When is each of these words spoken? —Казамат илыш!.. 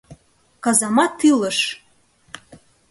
—Казамат 0.63 1.15
илыш!.. 1.31 1.59